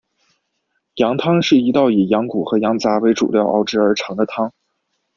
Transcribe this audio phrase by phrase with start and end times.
[0.95, 4.51] 羊汤是一道以羊骨和羊杂为主料熬制而成的汤。